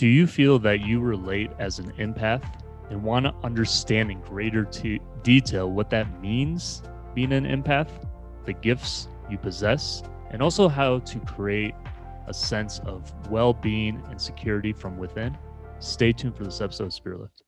[0.00, 2.42] Do you feel that you relate as an empath
[2.88, 6.82] and want to understand in greater t- detail what that means
[7.14, 7.90] being an empath,
[8.46, 11.74] the gifts you possess, and also how to create
[12.28, 15.36] a sense of well being and security from within?
[15.80, 17.42] Stay tuned for this episode of Spirit Lift.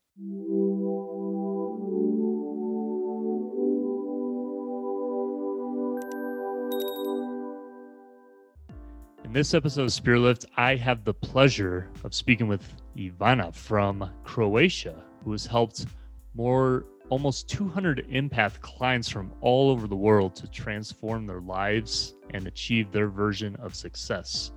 [9.33, 14.11] In this episode of Spirit Lift, I have the pleasure of speaking with Ivana from
[14.25, 15.86] Croatia, who has helped
[16.35, 22.46] more almost 200 empath clients from all over the world to transform their lives and
[22.46, 24.53] achieve their version of success.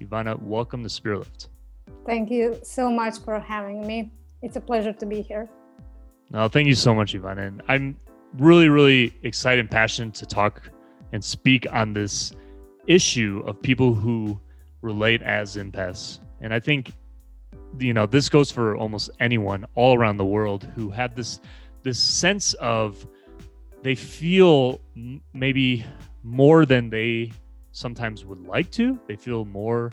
[0.00, 1.48] Ivana, welcome to Spirit Lift.
[2.06, 4.10] Thank you so much for having me.
[4.40, 5.50] It's a pleasure to be here.
[6.30, 7.46] No, thank you so much, Ivana.
[7.46, 7.98] And I'm
[8.38, 10.70] really, really excited and passionate to talk
[11.12, 12.32] and speak on this
[12.86, 14.40] issue of people who
[14.82, 16.18] relate as empaths.
[16.40, 16.92] And I think,
[17.78, 21.40] you know, this goes for almost anyone all around the world who have this
[21.82, 23.06] this sense of
[23.82, 24.80] they feel
[25.34, 25.84] maybe
[26.22, 27.30] more than they
[27.72, 28.98] sometimes would like to.
[29.06, 29.92] They feel more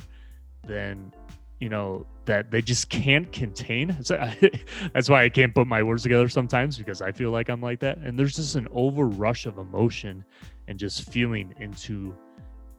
[0.66, 1.14] than
[1.60, 3.98] you know that they just can't contain.
[4.94, 7.80] That's why I can't put my words together sometimes because I feel like I'm like
[7.82, 7.98] that.
[7.98, 10.24] And there's just an over rush of emotion
[10.68, 12.16] and just feeling into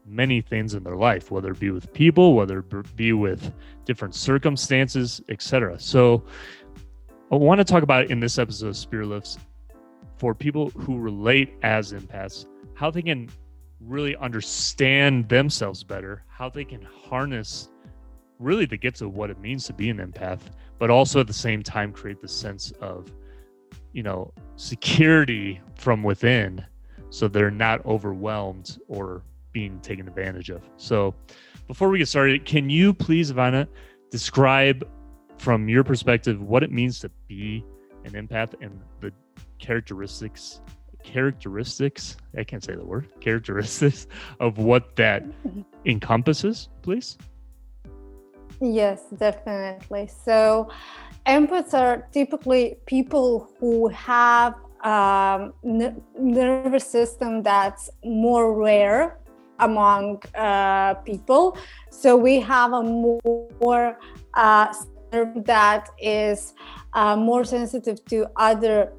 [0.06, 3.52] many things in their life, whether it be with people, whether it be with
[3.84, 5.78] different circumstances, etc.
[5.78, 6.24] So
[7.30, 9.38] I want to talk about in this episode of Spirit Lifts
[10.16, 13.28] for people who relate as empaths, how they can
[13.80, 17.68] really understand themselves better, how they can harness
[18.38, 20.40] really the gifts of what it means to be an empath,
[20.78, 23.10] but also at the same time create the sense of,
[23.92, 26.64] you know, security from within
[27.10, 30.62] so they're not overwhelmed or being taken advantage of.
[30.76, 31.14] So,
[31.68, 33.68] before we get started, can you please, Ivana,
[34.10, 34.86] describe
[35.38, 37.64] from your perspective what it means to be
[38.04, 39.12] an empath and the
[39.58, 40.60] characteristics
[41.02, 44.06] characteristics i can't say the word characteristics
[44.38, 45.24] of what that
[45.84, 47.18] encompasses please
[48.60, 50.70] yes definitely so
[51.26, 59.18] empaths are typically people who have um, n- nervous system that's more rare
[59.68, 61.56] among uh, people.
[61.90, 63.98] So we have a more
[64.34, 64.66] uh,
[65.56, 66.54] that is
[66.94, 68.92] uh, more sensitive to other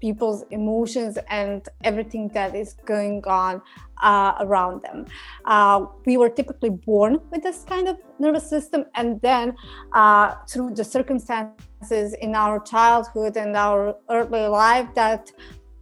[0.00, 3.60] people's emotions and everything that is going on
[4.02, 5.04] uh, around them.
[5.44, 9.54] Uh, we were typically born with this kind of nervous system, and then
[9.92, 15.30] uh, through the circumstances in our childhood and our early life, that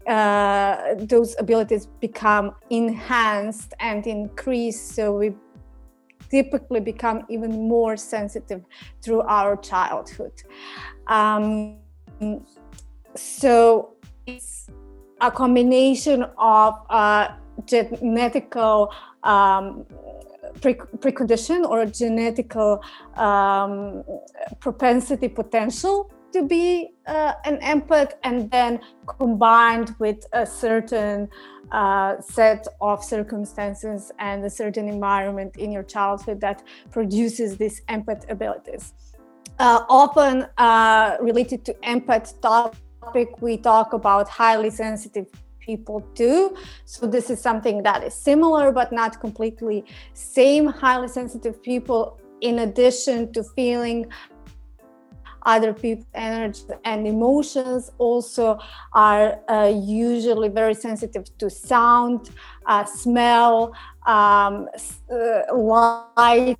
[0.09, 4.95] uh, those abilities become enhanced and increased.
[4.95, 5.35] So we
[6.31, 8.65] typically become even more sensitive
[9.03, 10.33] through our childhood.
[11.07, 11.77] Um,
[13.15, 13.95] so
[14.27, 14.69] it's
[15.21, 17.29] a combination of uh,
[17.65, 18.93] genetical
[19.25, 19.85] um,
[20.61, 22.81] pre- precondition or genetical
[23.19, 24.05] um,
[24.61, 28.81] propensity potential to be uh, an empath and then
[29.19, 31.29] combined with a certain
[31.73, 38.31] uh, set of circumstances and a certain environment in your childhood that produces these empath
[38.31, 38.93] abilities.
[39.59, 45.27] Uh, often uh, related to empath topic, we talk about highly sensitive
[45.59, 46.57] people too.
[46.85, 49.85] So this is something that is similar but not completely
[50.15, 50.67] same.
[50.67, 54.07] Highly sensitive people, in addition to feeling
[55.43, 58.59] other people's energy and emotions also
[58.93, 62.31] are uh, usually very sensitive to sound,
[62.67, 63.75] uh, smell,
[64.07, 64.69] um,
[65.11, 66.59] uh, light.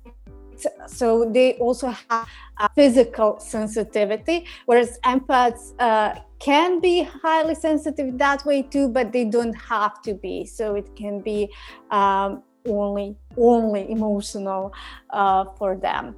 [0.87, 2.27] So they also have
[2.75, 9.53] physical sensitivity, whereas empaths uh, can be highly sensitive that way too, but they don't
[9.53, 10.45] have to be.
[10.45, 11.49] So it can be
[11.91, 14.73] um, only only emotional
[15.11, 16.15] uh, for them.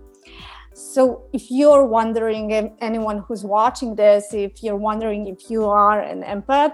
[0.74, 6.24] So, if you're wondering, anyone who's watching this, if you're wondering if you are an
[6.24, 6.74] empath,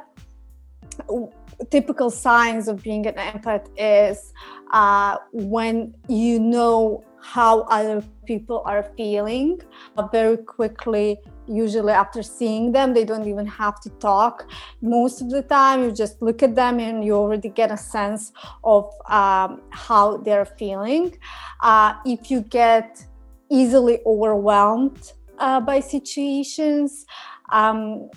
[1.72, 4.34] typical signs of being an empath is
[4.72, 9.60] uh, when you know how other people are feeling
[9.98, 14.50] uh, very quickly usually after seeing them they don't even have to talk.
[14.82, 18.32] Most of the time you just look at them and you already get a sense
[18.64, 21.18] of um, how they're feeling.
[21.62, 23.06] Uh, if you get
[23.50, 27.06] easily overwhelmed uh, by situations.
[27.52, 28.10] Um,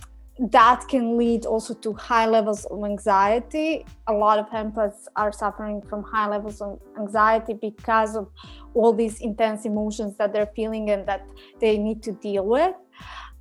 [0.49, 3.85] that can lead also to high levels of anxiety.
[4.06, 8.29] A lot of empaths are suffering from high levels of anxiety because of
[8.73, 11.27] all these intense emotions that they're feeling and that
[11.61, 12.75] they need to deal with.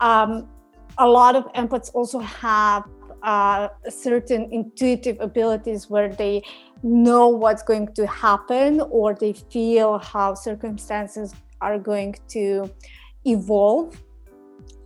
[0.02, 0.50] Um,
[0.98, 2.84] a lot of empaths also have
[3.24, 6.44] uh, certain intuitive abilities where they
[6.84, 12.70] know what's going to happen or they feel how circumstances are going to
[13.26, 14.02] evolve.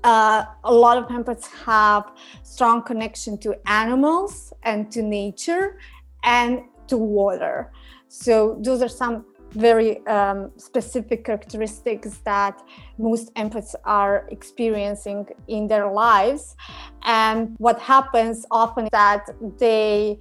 [0.04, 2.12] Uh, a lot of empaths have
[2.44, 5.80] strong connection to animals and to nature
[6.24, 7.72] and to water.
[8.10, 12.62] So those are some very um, specific characteristics that
[12.98, 16.56] most empaths are experiencing in their lives.
[17.04, 19.30] And what happens often is that
[19.60, 20.18] they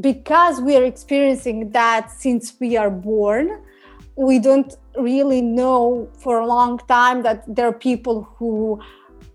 [0.00, 3.62] because we are experiencing that since we are born
[4.16, 8.80] we don't really know for a long time that there are people who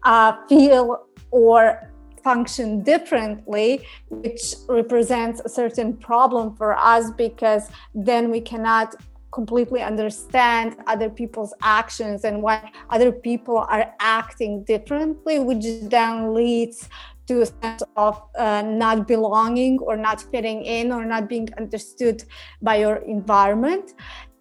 [0.04, 1.92] uh, feel or
[2.24, 8.96] function differently, which represents a certain problem for us because then we cannot
[9.32, 16.90] completely understand other people's actions and why other people are acting differently, which then leads
[17.28, 22.24] to a sense of uh, not belonging or not fitting in or not being understood
[22.62, 23.94] by your environment.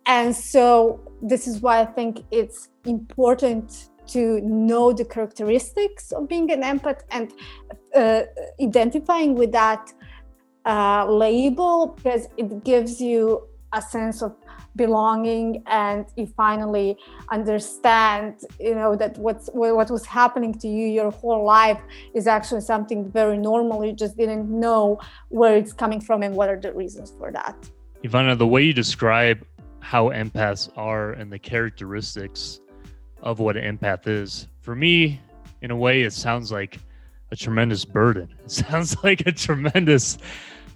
[0.07, 6.51] And so, this is why I think it's important to know the characteristics of being
[6.51, 7.33] an empath and
[7.95, 8.23] uh,
[8.61, 9.93] identifying with that
[10.67, 14.35] uh, label because it gives you a sense of
[14.77, 16.97] belonging and you finally
[17.31, 21.81] understand you know that what's what was happening to you your whole life
[22.15, 23.85] is actually something very normal.
[23.85, 27.57] You just didn't know where it's coming from and what are the reasons for that.
[28.05, 29.45] Ivana the way you describe
[29.81, 32.61] how empaths are and the characteristics
[33.23, 34.49] of what an empath is.
[34.61, 35.21] For me,
[35.63, 36.79] in a way, it sounds like
[37.31, 38.29] a tremendous burden.
[38.45, 40.19] It sounds like a tremendous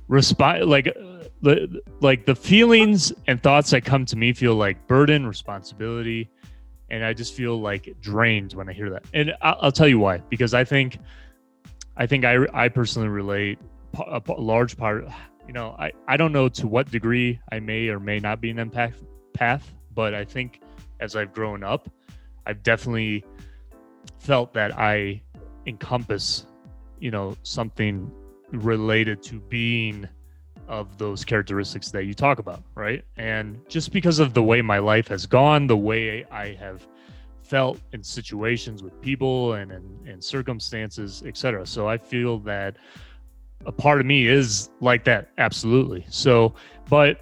[0.09, 0.95] response, like
[1.43, 6.31] the like the feelings and thoughts that come to me feel like burden, responsibility,
[6.91, 9.05] and I just feel like drained when I hear that.
[9.13, 10.19] And I'll, I'll tell you why.
[10.29, 10.99] Because I think,
[11.97, 13.59] I think I I personally relate
[13.99, 15.07] a large part
[15.47, 18.51] you know, I, I don't know to what degree I may or may not be
[18.51, 18.95] an empath
[19.33, 20.61] path, but I think
[21.01, 21.89] as I've grown up,
[22.47, 23.25] I've definitely
[24.19, 25.23] felt that I
[25.67, 26.47] encompass,
[26.99, 28.11] you know, something
[28.53, 30.09] related to being
[30.69, 33.05] of those characteristics that you talk about, right?
[33.17, 36.87] And just because of the way my life has gone, the way I have
[37.43, 41.67] felt in situations with people and and circumstances, etc.
[41.67, 42.77] So I feel that
[43.67, 46.05] a part of me is like that absolutely.
[46.09, 46.55] So
[46.89, 47.21] but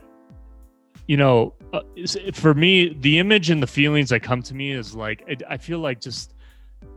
[1.07, 1.81] you know uh,
[2.33, 5.57] for me the image and the feelings that come to me is like it, i
[5.57, 6.35] feel like just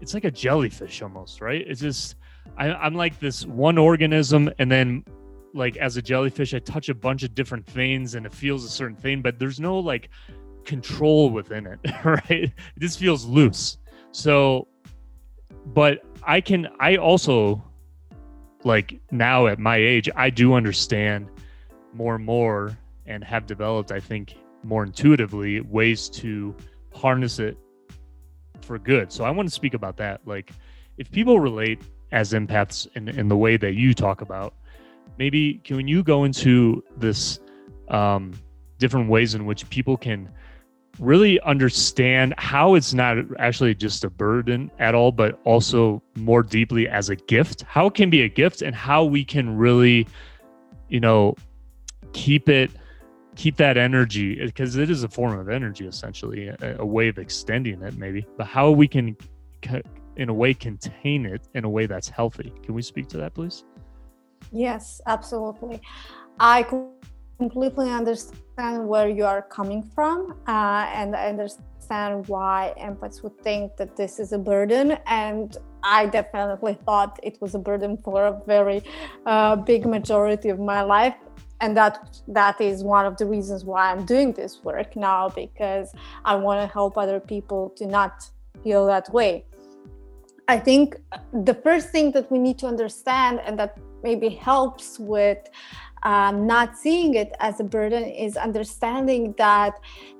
[0.02, 1.66] it's like a jellyfish almost right?
[1.68, 2.16] It's just
[2.58, 5.04] I, i'm like this one organism and then
[5.54, 8.70] like as a jellyfish i touch a bunch of different things and it feels a
[8.70, 10.10] certain thing but there's no like
[10.66, 12.52] control within it right?
[12.76, 13.78] This feels loose.
[14.12, 14.68] So
[15.68, 17.64] but i can i also
[18.66, 21.30] like now at my age, I do understand
[21.94, 26.56] more and more and have developed, I think, more intuitively ways to
[26.94, 27.58] harness it
[28.62, 29.12] for good.
[29.14, 30.22] So I want to speak about that.
[30.26, 30.52] Like,
[30.98, 31.82] if people relate
[32.12, 34.56] as empaths in, in the way that you talk about,
[35.20, 37.40] maybe can you go into this
[37.90, 38.34] um,
[38.80, 40.30] different ways in which people can
[41.00, 46.88] really understand how it's not actually just a burden at all, but also more deeply
[46.88, 47.64] as a gift.
[47.64, 50.08] How it can be a gift and how we can really,
[50.90, 51.36] you know,
[52.14, 52.72] keep it,
[53.36, 57.18] keep that energy because it is a form of energy, essentially, a, a way of
[57.18, 59.18] extending it, maybe, but how we can,
[60.16, 62.54] in a way, contain it in a way that's healthy.
[62.64, 63.66] Can we speak to that, please?
[64.52, 65.82] Yes, absolutely.
[66.40, 66.64] I
[67.38, 73.78] completely understand where you are coming from, uh, and I understand why empaths would think
[73.78, 74.98] that this is a burden.
[75.06, 78.84] And I definitely thought it was a burden for a very
[79.26, 81.16] uh, big majority of my life.
[81.62, 85.94] And that that is one of the reasons why I'm doing this work now because
[86.26, 88.30] I want to help other people to not
[88.64, 89.46] feel that way.
[90.48, 90.98] I think
[91.34, 95.40] the first thing that we need to understand and that maybe helps with
[96.06, 99.74] um, not seeing it as a burden is understanding that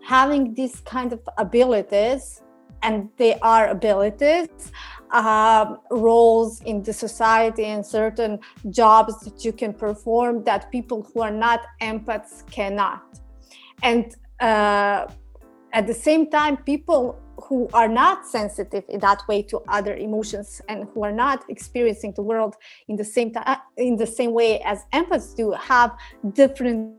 [0.04, 2.42] having these kind of abilities
[2.82, 4.50] and they are abilities
[5.12, 8.40] uh, roles in the society and certain
[8.70, 13.04] jobs that you can perform that people who are not empaths cannot.
[13.84, 15.08] And uh,
[15.72, 20.62] at the same time people who are not sensitive in that way to other emotions
[20.70, 22.56] and who are not experiencing the world
[22.88, 25.96] in the same time in the same way as empaths do have
[26.34, 26.96] different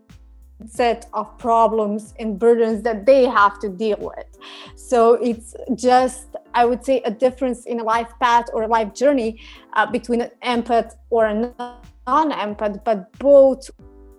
[0.65, 4.27] set of problems and burdens that they have to deal with.
[4.75, 8.95] So it's just i would say a difference in a life path or a life
[8.95, 9.41] journey
[9.75, 11.35] uh, between an empath or a
[12.07, 13.71] non-empath but both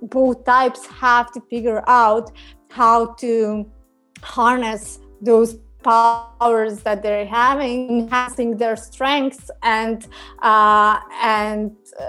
[0.03, 2.31] both types have to figure out
[2.69, 3.65] how to
[4.21, 10.07] harness those powers that they're having, enhancing their strengths and
[10.41, 12.05] uh, and uh,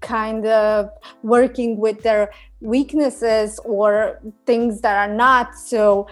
[0.00, 0.90] kind of
[1.24, 2.30] working with their
[2.60, 6.06] weaknesses or things that are not so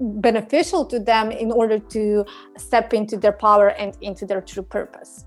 [0.00, 2.24] beneficial to them in order to
[2.56, 5.24] step into their power and into their true purpose.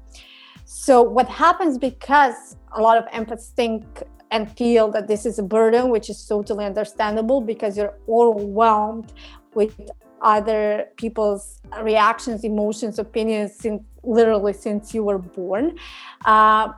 [0.65, 3.83] So what happens because a lot of empaths think
[4.31, 9.13] and feel that this is a burden, which is totally understandable because you're overwhelmed
[9.55, 9.73] with
[10.21, 15.77] other people's reactions, emotions, opinions since literally since you were born.
[16.25, 16.69] Uh,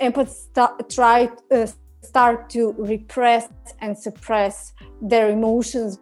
[0.00, 1.66] empaths st- try uh,
[2.02, 3.48] start to repress
[3.80, 5.98] and suppress their emotions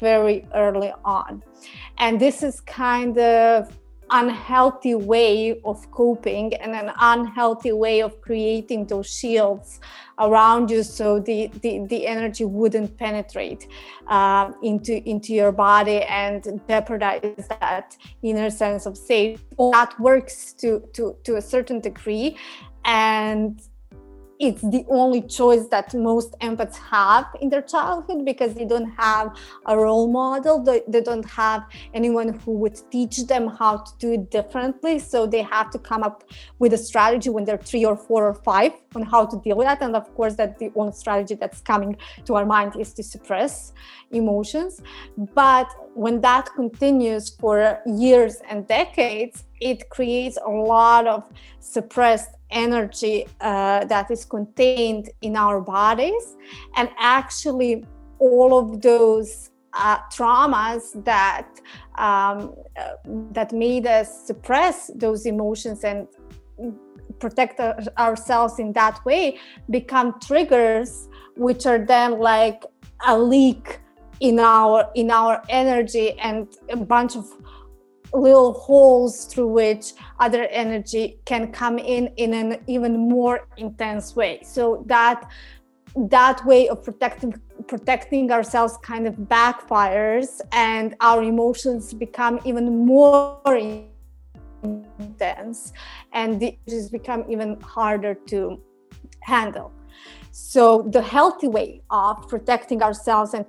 [0.00, 1.42] very early on,
[1.98, 3.76] and this is kind of
[4.10, 9.80] unhealthy way of coping and an unhealthy way of creating those shields
[10.18, 13.66] around you so the the, the energy wouldn't penetrate
[14.08, 20.80] uh, into into your body and jeopardize that inner sense of safety that works to
[20.92, 22.36] to to a certain degree.
[22.84, 23.60] And
[24.48, 29.36] it's the only choice that most empaths have in their childhood because they don't have
[29.66, 30.62] a role model.
[30.62, 34.98] They, they, don't have anyone who would teach them how to do it differently.
[34.98, 36.24] So they have to come up
[36.58, 39.66] with a strategy when they're three or four or five on how to deal with
[39.66, 39.82] that.
[39.82, 41.96] And of course that the only strategy that's coming
[42.26, 43.72] to our mind is to suppress
[44.10, 44.80] emotions.
[45.34, 51.24] But when that continues for years and decades it creates a lot of
[51.58, 56.36] suppressed energy uh, that is contained in our bodies.
[56.76, 57.84] And actually
[58.18, 61.48] all of those uh, traumas that
[61.98, 62.90] um, uh,
[63.32, 66.06] that made us suppress those emotions and
[67.18, 69.38] protect our, ourselves in that way
[69.70, 72.64] become triggers which are then like
[73.06, 73.80] a leak
[74.20, 77.26] in our in our energy and a bunch of
[78.14, 84.40] little holes through which other energy can come in in an even more intense way.
[84.44, 85.28] So that
[85.96, 87.34] that way of protecting
[87.68, 93.40] protecting ourselves kind of backfires and our emotions become even more
[94.62, 95.72] intense
[96.12, 98.60] and it just become even harder to
[99.20, 99.72] handle.
[100.32, 103.46] So the healthy way of protecting ourselves and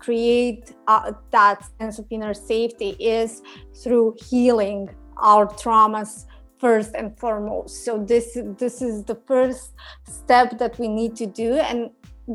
[0.00, 3.42] create uh, that sense of inner safety is
[3.82, 6.24] through healing our traumas
[6.58, 7.84] first and foremost.
[7.84, 9.74] So this this is the first
[10.08, 11.90] step that we need to do and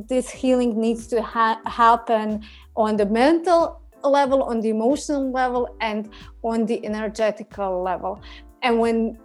[0.10, 2.44] this healing needs to ha- happen
[2.76, 6.10] on the mental level on the emotional level and
[6.44, 8.22] on the energetical level.
[8.62, 9.18] And when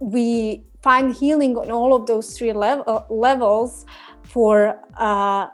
[0.00, 3.84] we find healing on all of those three level, levels
[4.22, 5.48] for uh,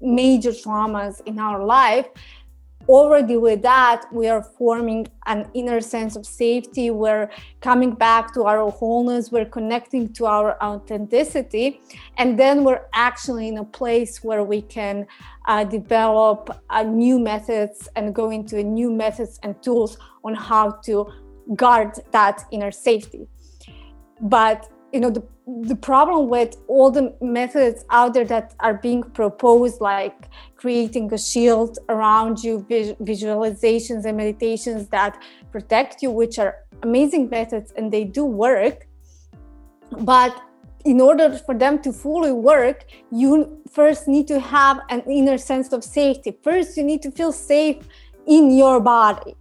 [0.00, 2.06] major traumas in our life.
[2.88, 6.92] Already with that we are forming an inner sense of safety.
[6.92, 7.28] We're
[7.60, 9.32] coming back to our wholeness.
[9.32, 11.80] We're connecting to our authenticity.
[12.16, 15.06] And then we're actually in a place where we can
[15.48, 21.12] uh, develop uh, new methods and go into new methods and tools on how to
[21.56, 23.26] guard that inner safety.
[24.20, 29.02] But you know the the problem with all the methods out there that are being
[29.02, 36.56] proposed like creating a shield around you visualizations and meditations that protect you which are
[36.82, 38.88] amazing methods and they do work.
[40.00, 40.42] But
[40.84, 45.72] in order for them to fully work you first need to have an inner sense
[45.72, 46.36] of safety.
[46.42, 47.86] First you need to feel safe
[48.26, 49.36] in your body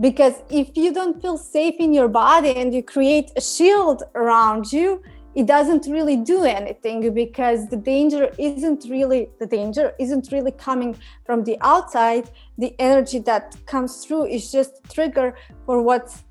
[0.00, 4.72] because if you don't feel safe in your body and you create a shield around
[4.72, 5.00] you
[5.34, 10.96] it doesn't really do anything because the danger isn't really the danger isn't really coming
[11.24, 12.30] from the outside.
[12.58, 15.36] The energy that comes through is just trigger
[15.66, 16.22] for what's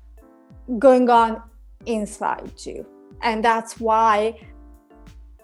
[0.78, 1.42] going on
[1.84, 2.86] inside you.
[3.22, 4.40] And that's why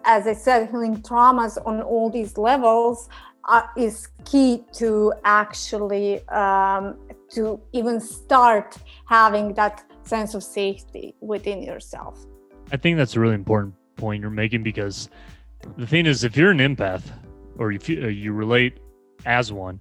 [0.07, 3.11] as i said healing traumas on all these levels
[3.45, 6.97] uh, is key to actually um,
[7.31, 12.27] to even start having that sense of safety within yourself
[12.73, 15.09] I think that's a really important point you're making because
[15.77, 17.03] the thing is, if you're an empath
[17.59, 18.79] or if you, uh, you relate
[19.27, 19.81] as one,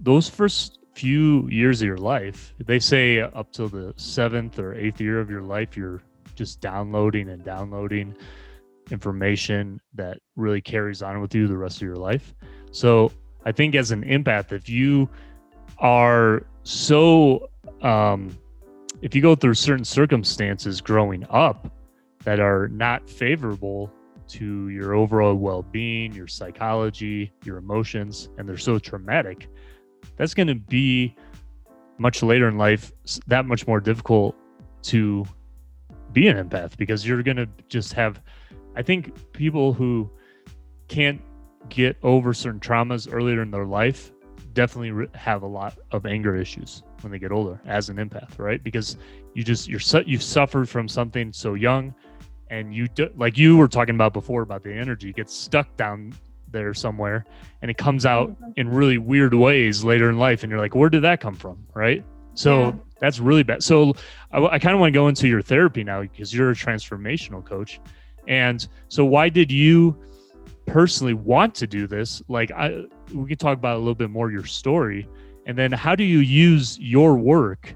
[0.00, 2.54] those first few years of your life.
[2.64, 6.02] They say up till the seventh or eighth year of your life, you're
[6.36, 8.14] just downloading and downloading
[8.90, 12.34] information that really carries on with you the rest of your life.
[12.70, 13.10] So
[13.44, 15.08] I think as an empath, if you
[15.78, 17.50] are so,
[17.82, 18.36] um,
[19.02, 21.70] if you go through certain circumstances growing up
[22.24, 23.92] that are not favorable
[24.26, 29.48] to your overall well being, your psychology, your emotions, and they're so traumatic,
[30.16, 31.14] that's going to be
[31.98, 32.92] much later in life
[33.26, 34.34] that much more difficult
[34.82, 35.24] to
[36.12, 38.20] be an empath because you're going to just have
[38.76, 40.10] i think people who
[40.88, 41.20] can't
[41.68, 44.12] get over certain traumas earlier in their life
[44.54, 48.62] definitely have a lot of anger issues when they get older as an empath right
[48.62, 48.96] because
[49.34, 51.94] you just you're su- you've suffered from something so young
[52.50, 56.14] and you do, like you were talking about before about the energy gets stuck down
[56.50, 57.24] there somewhere
[57.62, 58.52] and it comes out mm-hmm.
[58.56, 61.58] in really weird ways later in life and you're like where did that come from
[61.74, 62.72] right so yeah.
[63.00, 63.92] that's really bad so
[64.32, 67.44] i, I kind of want to go into your therapy now because you're a transformational
[67.44, 67.80] coach
[68.28, 69.96] and so why did you
[70.66, 74.30] personally want to do this like i we can talk about a little bit more
[74.30, 75.08] your story
[75.46, 77.74] and then how do you use your work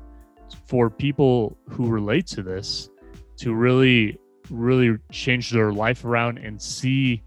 [0.66, 2.88] for people who relate to this
[3.36, 4.18] to really
[4.50, 7.22] really change their life around and see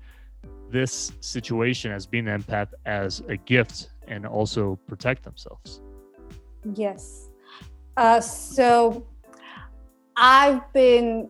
[0.71, 5.81] this situation as being an empath as a gift and also protect themselves?
[6.75, 7.29] Yes.
[7.97, 9.05] Uh, so
[10.15, 11.29] I've been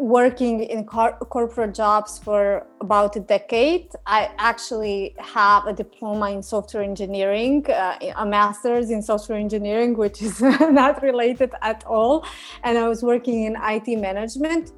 [0.00, 3.90] working in cor- corporate jobs for about a decade.
[4.06, 10.22] I actually have a diploma in software engineering, uh, a master's in software engineering, which
[10.22, 10.40] is
[10.80, 12.24] not related at all.
[12.64, 14.72] And I was working in IT management.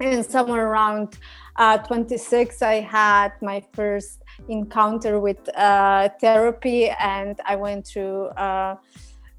[0.00, 1.18] And somewhere around
[1.56, 8.76] uh, 26, I had my first encounter with uh, therapy, and I went through uh,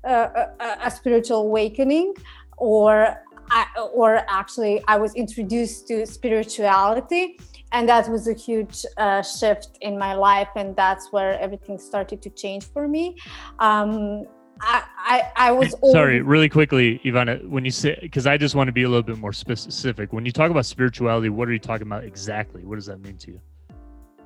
[0.04, 0.48] a,
[0.84, 2.16] a, spiritual awakening,
[2.58, 3.16] or
[3.50, 7.40] I, or actually, I was introduced to spirituality,
[7.72, 12.22] and that was a huge uh, shift in my life, and that's where everything started
[12.24, 13.18] to change for me.
[13.60, 14.26] Um,
[14.62, 18.68] I, I, I was sorry really quickly ivana when you say because i just want
[18.68, 21.60] to be a little bit more specific when you talk about spirituality what are you
[21.60, 23.42] talking about exactly what does that mean to you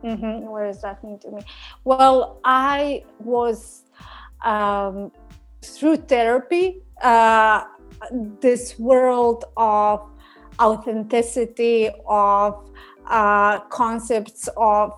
[0.03, 0.45] mm-hmm.
[0.47, 1.41] what does that mean to me
[1.83, 3.83] well i was
[4.45, 5.11] um,
[5.61, 7.65] through therapy uh,
[8.41, 10.01] this world of
[10.59, 12.69] authenticity of
[13.07, 14.93] uh, concepts of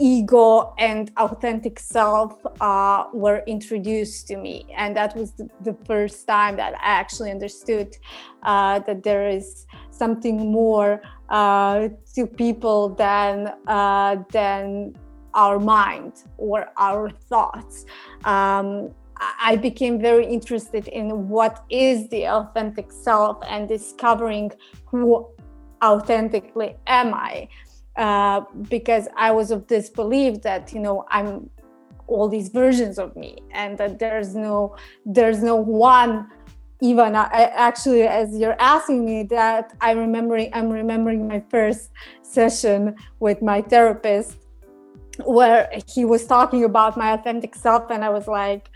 [0.00, 4.66] ego and authentic self uh, were introduced to me.
[4.76, 7.96] And that was the, first time that i actually understood
[8.42, 14.94] uh, that there is something more uh, to people than uh, than
[15.34, 17.86] our mind or our thoughts.
[18.24, 18.90] Um,
[19.40, 24.52] I became very interested in what is the authentic self and discovering
[24.86, 25.28] who
[25.82, 27.48] authentically am I.
[27.96, 31.50] Uh, because I was of this belief that you know I'm
[32.06, 36.28] all these versions of me and that there's no there's no one
[36.80, 41.90] even I, actually as you're asking me that I'm remembering I'm remembering my first
[42.22, 44.38] session with my therapist
[45.24, 48.70] where he was talking about my authentic self and I was like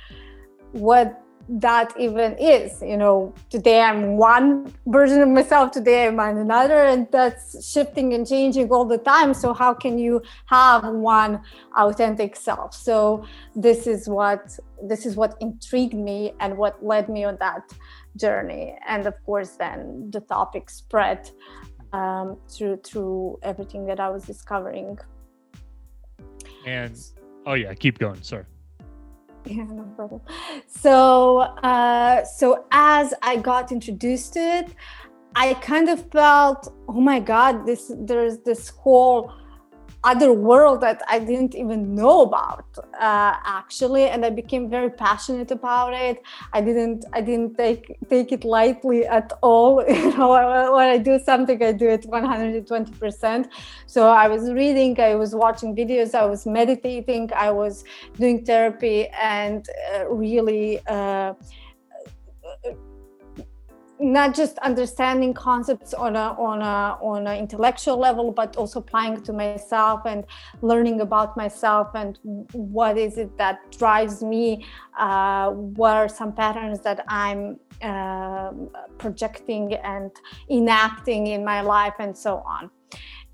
[0.76, 6.86] what that even is you know today i'm one version of myself today i'm another
[6.86, 9.32] and that's shifting and changing all the time.
[9.32, 11.40] So how can you have one
[11.76, 12.74] authentic self?
[12.74, 17.72] So this is what this is what intrigued me and what led me on that
[18.16, 18.76] journey.
[18.86, 21.30] And of course then the topic spread
[21.92, 24.98] um, through through everything that i was discovering.
[26.66, 26.96] And
[27.46, 28.46] oh yeah keep going sorry
[29.46, 30.20] yeah no problem.
[30.66, 34.74] So uh, so as i got introduced to it
[35.35, 39.32] i kind of felt oh my god this there's this whole
[40.06, 45.50] other world that I didn't even know about uh, actually, and I became very passionate
[45.50, 46.22] about it.
[46.52, 49.84] I didn't I didn't take take it lightly at all.
[49.88, 50.30] you know,
[50.76, 53.48] when I do something, I do it 120 percent.
[53.86, 57.84] So I was reading, I was watching videos, I was meditating, I was
[58.16, 60.80] doing therapy, and uh, really.
[60.86, 61.34] Uh,
[63.98, 69.20] not just understanding concepts on a on a on an intellectual level but also applying
[69.22, 70.24] to myself and
[70.61, 72.18] learning about myself and
[72.52, 74.64] what is it that drives me
[74.98, 78.50] uh, what are some patterns that i'm uh,
[78.98, 80.11] projecting and
[80.50, 82.70] enacting in my life and so on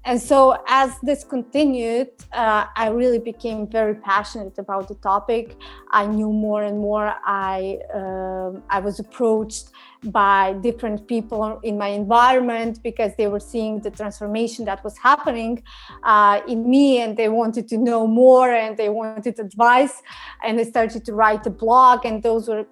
[0.05, 5.57] and so as this continued uh, i really became very passionate about the topic.
[5.91, 7.15] I knew more and more.
[7.25, 9.67] I uh, i was approached
[10.05, 15.63] by different people in my environment because they were seeing the transformation that was happening
[16.03, 20.03] uh, in me and they wanted to know more and they wanted advice.
[20.45, 22.67] And i started to write a blog and those were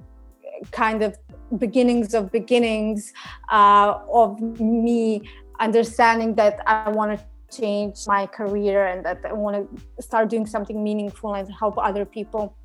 [0.73, 1.17] kind of
[1.59, 3.13] beginnings of beginnings
[3.51, 5.23] uh, of me
[5.61, 7.25] understanding that I want to
[7.57, 12.05] change my career and that I want to start doing something meaningful and help other
[12.05, 12.57] people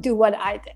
[0.00, 0.74] do what I did.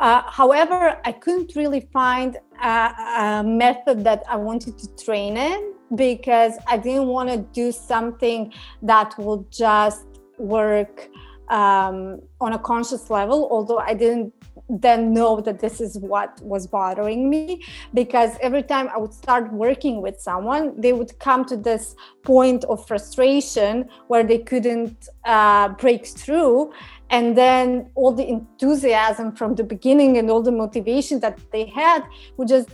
[0.00, 5.74] Uh, however, I couldn't really find a, a, method that I wanted to train in
[5.96, 8.52] because I didn't want to do something
[8.82, 10.06] that will just
[10.38, 11.08] work
[11.48, 14.32] um, on a conscious level, although I didn't
[14.68, 17.62] then know that this is what was bothering me
[17.94, 22.64] because every time I would start working with someone, they would come to this point
[22.64, 26.72] of frustration where they couldn't uh, break through.
[27.10, 32.04] And then all the enthusiasm from the beginning and all the motivation that they had
[32.36, 32.68] would just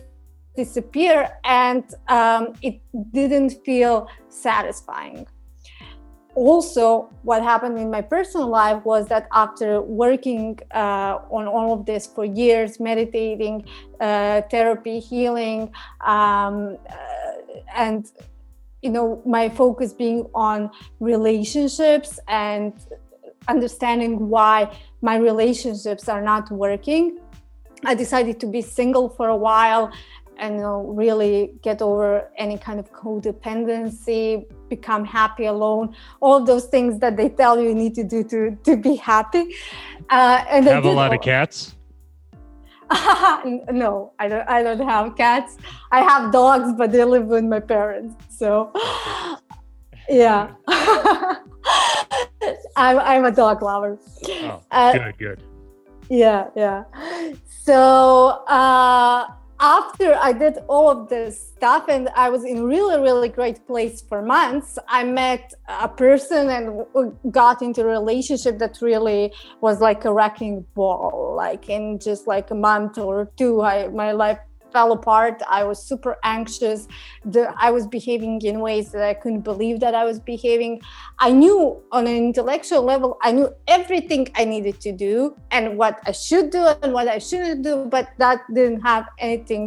[0.56, 2.80] disappear and um, it
[3.12, 5.26] didn't feel satisfying
[6.34, 11.86] also what happened in my personal life was that after working uh, on all of
[11.86, 13.64] this for years meditating
[14.00, 15.72] uh, therapy healing
[16.04, 16.96] um, uh,
[17.74, 18.10] and
[18.82, 20.70] you know my focus being on
[21.00, 22.72] relationships and
[23.48, 24.70] understanding why
[25.02, 27.18] my relationships are not working
[27.84, 29.92] i decided to be single for a while
[30.38, 36.66] and you know, really get over any kind of codependency, become happy alone, all those
[36.66, 39.54] things that they tell you you need to do to to be happy.
[40.10, 41.16] Uh, and have a lot all.
[41.16, 41.76] of cats.
[43.72, 44.48] no, I don't.
[44.48, 45.56] I don't have cats.
[45.90, 48.14] I have dogs, but they live with my parents.
[48.28, 48.70] So,
[50.08, 50.52] yeah,
[52.76, 53.98] I'm I'm a dog lover.
[54.28, 55.42] Oh, uh, good, good.
[56.10, 56.84] Yeah, yeah.
[57.62, 58.44] So.
[58.46, 59.26] Uh,
[59.64, 64.02] after I did all of this stuff and I was in really, really great place
[64.02, 66.62] for months, I met a person and
[67.32, 71.34] got into a relationship that really was like a wrecking ball.
[71.34, 74.38] Like in just like a month or two, I my life
[74.74, 75.36] fell apart.
[75.58, 76.80] I was super anxious.
[77.34, 80.82] The, I was behaving in ways that I couldn't believe that I was behaving.
[81.20, 85.14] I knew on an intellectual level, I knew everything I needed to do
[85.56, 89.64] and what I should do and what I shouldn't do, but that didn't have anything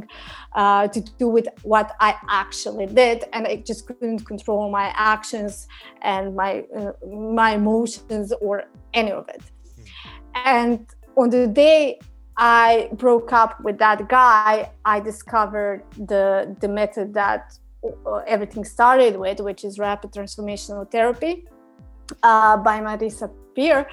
[0.61, 5.67] uh, to do with what I actually did, and I just couldn't control my actions
[6.01, 8.55] and my uh, my emotions or
[8.93, 9.43] any of it.
[10.33, 11.99] And on the day
[12.37, 19.17] I broke up with that guy, I discovered the the method that uh, everything started
[19.17, 21.45] with, which is rapid transformational therapy
[22.21, 23.87] uh, by Marisa Peer.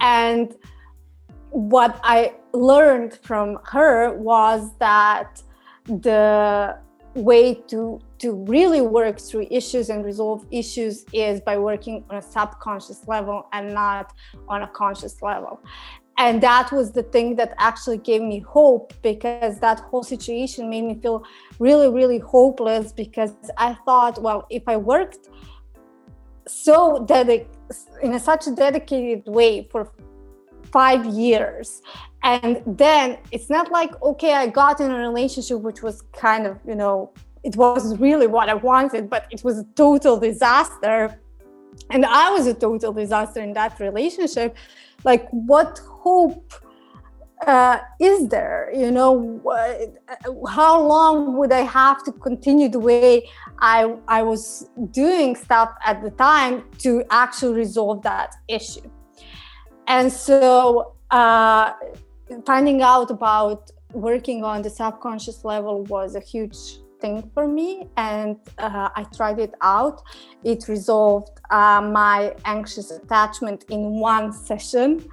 [0.00, 0.54] And
[1.50, 5.42] what I learned from her was that
[5.86, 6.76] the
[7.14, 12.22] way to to really work through issues and resolve issues is by working on a
[12.22, 14.12] subconscious level and not
[14.48, 15.60] on a conscious level
[16.18, 20.84] and that was the thing that actually gave me hope because that whole situation made
[20.84, 21.24] me feel
[21.58, 25.28] really really hopeless because i thought well if i worked
[26.46, 27.48] so dedic-
[28.02, 29.90] in a such a dedicated way for
[30.72, 31.82] five years
[32.22, 36.58] and then it's not like okay i got in a relationship which was kind of
[36.66, 37.12] you know
[37.44, 41.20] it wasn't really what i wanted but it was a total disaster.
[41.90, 44.56] And i was a total disaster in that relationship
[45.06, 46.52] like what hope
[47.46, 48.70] uh, is there?
[48.74, 49.14] You know
[50.48, 53.28] how long would i have to continue the way
[53.60, 58.88] i i was doing stuff at the time to actually resolve that issue?
[59.86, 61.72] And so uh,
[62.44, 66.58] finding out about working on the subconscious level was a huge
[67.00, 70.02] thing for me and uh, i tried it out.
[70.44, 75.08] It resolved uh, my anxious attachment in one session.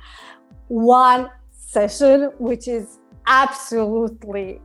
[0.67, 4.61] One session which is absolutely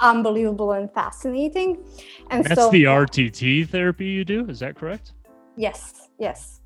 [0.00, 1.84] unbelievable and fascinating.
[2.30, 5.12] And that's so, the rtt therapy you do is that correct?
[5.56, 6.60] Yes yes.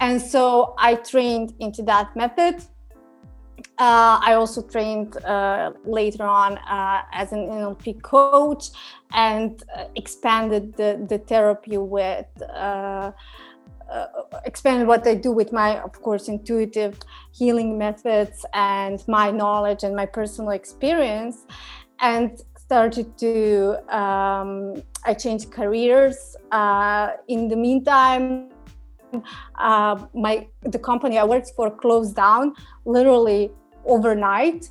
[0.00, 2.62] And so i trained into that method
[3.78, 8.70] uh, I also trained uh, later on uh, as an NLP coach
[9.12, 13.12] and uh, expanded the, the therapy with uh,
[13.90, 14.06] uh,
[14.44, 16.98] expanded what I do with my, of course, intuitive
[17.32, 21.44] healing methods and my knowledge and my personal experience.
[22.00, 26.36] And started to um, I changed careers.
[27.26, 28.49] In the meantime,
[29.58, 33.50] uh, my the company I worked for closed down literally
[33.84, 34.70] overnight.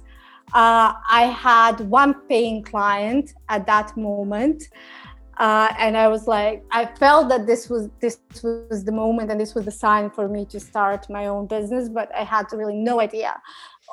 [0.54, 4.64] Uh, I had one paying client at that moment.
[5.40, 9.40] Uh, and I was like, I felt that this was this was the moment and
[9.40, 12.76] this was the sign for me to start my own business, but I had really
[12.76, 13.40] no idea.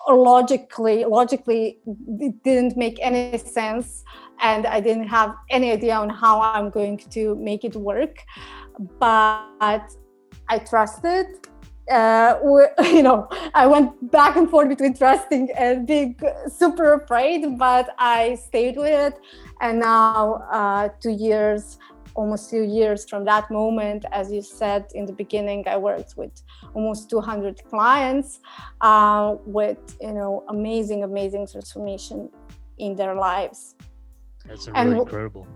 [0.09, 1.79] Logically, logically,
[2.19, 4.03] it didn't make any sense,
[4.41, 8.17] and I didn't have any idea on how I'm going to make it work.
[8.99, 9.83] But
[10.49, 11.27] I trusted.
[11.91, 12.35] Uh,
[12.81, 16.17] you know, I went back and forth between trusting and being
[16.49, 19.19] super afraid, but I stayed with it.
[19.61, 21.79] And now, uh, two years,
[22.15, 26.43] almost two years from that moment, as you said in the beginning, I worked with
[26.75, 28.41] almost 200 clients
[28.81, 32.31] uh, with, you know, amazing, amazing transformation
[32.79, 33.77] in their lives.
[34.45, 35.47] That's really and, incredible.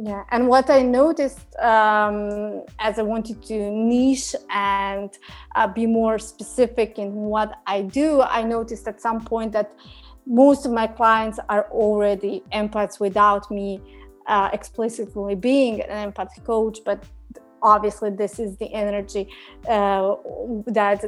[0.00, 5.10] Yeah, and what I noticed um, as I wanted to niche and
[5.54, 9.72] uh, be more specific in what I do, I noticed at some point that
[10.26, 13.80] most of my clients are already empaths without me
[14.26, 16.78] uh, explicitly being an empath coach.
[16.84, 17.04] But
[17.60, 19.28] obviously, this is the energy
[19.68, 20.14] uh,
[20.66, 21.04] that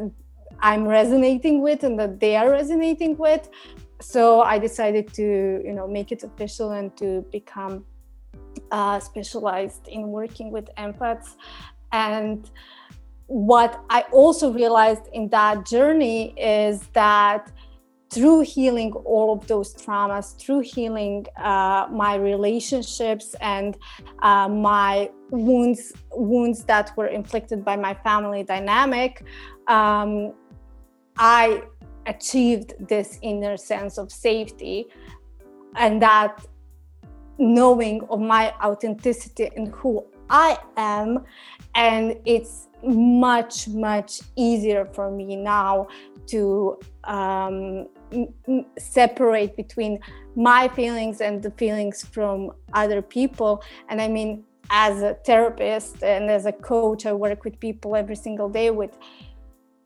[0.60, 3.48] I'm resonating with and that they are resonating with.
[4.00, 7.84] So I decided to, you know, make it official and to become
[8.70, 11.36] uh, specialized in working with empaths.
[11.92, 12.50] And
[13.26, 17.50] what I also realized in that journey is that
[18.10, 23.76] through healing all of those traumas, through healing uh, my relationships and
[24.22, 29.24] uh, my wounds, wounds that were inflicted by my family dynamic,
[29.66, 30.32] um,
[31.18, 31.62] I
[32.06, 34.86] achieved this inner sense of safety,
[35.76, 36.44] and that
[37.38, 41.24] knowing of my authenticity and who I am.
[41.74, 45.88] And it's much, much easier for me now
[46.26, 47.88] to um,
[48.78, 49.98] separate between
[50.36, 53.62] my feelings and the feelings from other people.
[53.88, 58.16] And I mean, as a therapist and as a coach, I work with people every
[58.16, 58.96] single day with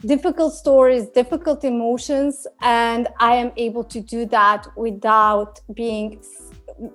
[0.01, 6.23] difficult stories, difficult emotions, and I am able to do that without being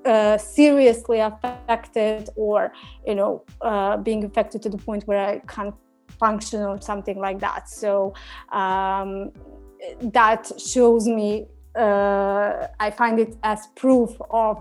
[0.05, 2.71] uh, seriously affected or
[3.05, 5.75] you know uh, being affected to the point where i can't
[6.19, 7.69] function or something like that.
[7.69, 8.13] So
[8.51, 9.31] um,
[10.01, 14.55] that shows me uh, i find it as proof of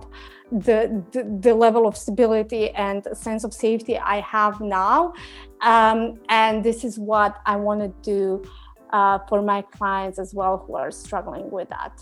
[0.50, 5.12] the, the, the level of stability and sense of safety i have now.
[5.60, 8.42] Um, and this is what i want to do
[8.92, 11.94] uh, for my clients as well who are struggling with that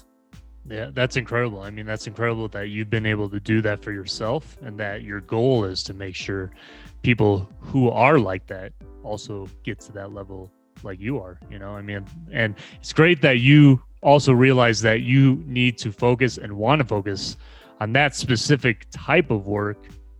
[0.70, 1.60] yeah, that's incredible.
[1.60, 5.02] I mean, that's incredible that you've been able to do that for yourself and that
[5.02, 6.50] your goal is to make sure
[7.02, 10.50] people who are like that also get to that level
[10.82, 11.70] like you are, you know?
[11.70, 16.52] I mean, and it's great that you also realize that you need to focus and
[16.52, 17.36] want to focus
[17.80, 19.78] on that specific type of work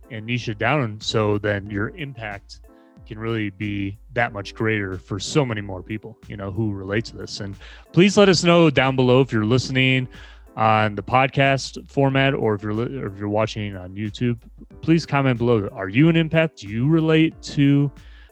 [0.09, 2.59] and niche it down so then your impact
[3.07, 7.05] can really be that much greater for so many more people, you know, who relate
[7.05, 7.39] to this.
[7.39, 7.55] And
[7.91, 10.07] please let us know down below if you're listening
[10.55, 14.39] on the podcast format or if you're li- or if you're watching on YouTube,
[14.81, 15.67] please comment below.
[15.71, 16.55] Are you an empath?
[16.55, 17.91] Do you relate to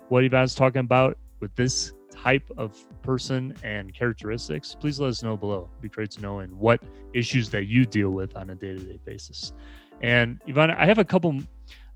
[0.09, 4.75] what Ivan's talking about with this type of person and characteristics?
[4.77, 5.69] Please let us know below.
[5.71, 6.81] It'd be great to know and what
[7.13, 9.53] issues that you deal with on a day-to-day basis.
[10.01, 11.39] And Ivan, I have a couple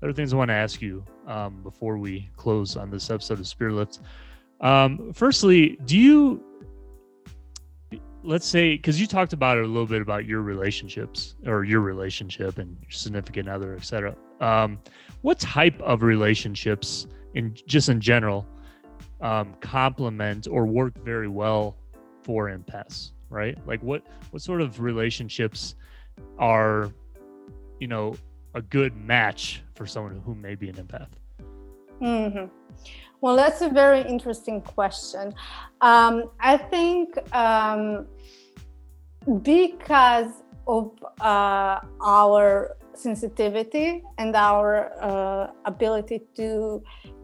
[0.02, 3.46] other things I want to ask you um, before we close on this episode of
[3.46, 4.00] Spirit Lift.
[4.60, 6.42] Um, firstly, do you
[8.24, 11.80] let's say because you talked about it a little bit about your relationships or your
[11.80, 14.78] relationship and your significant other etc um,
[15.22, 18.46] what type of relationships in just in general
[19.20, 21.76] um, complement or work very well
[22.22, 23.58] for empaths right?
[23.66, 25.74] Like what what sort of relationships
[26.38, 26.92] are
[27.80, 28.16] you know
[28.54, 31.08] a good match for someone who may be an empath
[32.00, 32.46] mm-hmm.
[33.20, 35.32] Well, that's a very interesting question.
[35.80, 38.06] Um, I think um,
[39.42, 46.82] because of uh, our sensitivity and our uh, ability to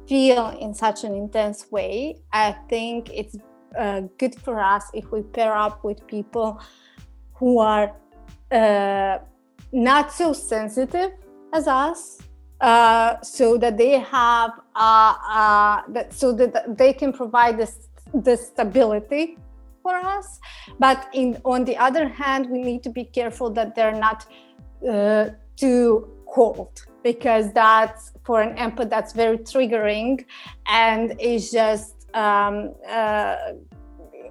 [0.09, 3.37] feel in such an intense way, I think it's
[3.79, 6.61] uh, good for us if we pair up with people
[7.35, 7.95] who are
[8.51, 9.19] uh,
[9.73, 11.13] not so sensitive
[11.53, 12.19] as us
[12.61, 18.37] uh, so that they have uh, uh, that so that they can provide this the
[18.37, 19.39] stability
[19.83, 20.39] for us.
[20.79, 24.27] But in on the other hand we need to be careful that they're not
[24.89, 30.25] uh, too cold because that's for an empath that's very triggering
[30.67, 33.37] and is just um, uh,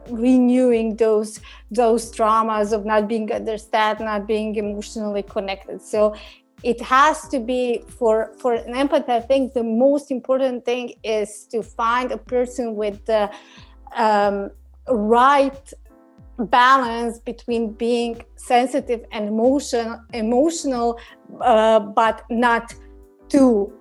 [0.08, 1.40] renewing those
[1.72, 5.82] those traumas of not being understood not being emotionally connected.
[5.82, 6.16] So
[6.64, 11.46] it has to be for for an empath i think the most important thing is
[11.52, 13.30] to find a person with the
[13.96, 14.50] um,
[14.90, 15.74] right
[16.38, 21.00] balance between being sensitive and emotion emotional
[21.42, 22.74] uh, but not
[23.28, 23.72] too